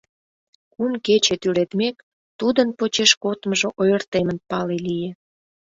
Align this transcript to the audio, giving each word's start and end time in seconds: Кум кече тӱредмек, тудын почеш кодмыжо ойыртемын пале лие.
Кум 0.73 0.93
кече 1.05 1.35
тӱредмек, 1.41 1.95
тудын 2.39 2.67
почеш 2.77 3.11
кодмыжо 3.23 3.69
ойыртемын 3.81 4.37
пале 4.49 4.77
лие. 4.85 5.11